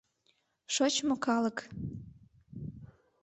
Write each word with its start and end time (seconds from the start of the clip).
Шочмо 0.73 1.15
калык… 1.25 1.57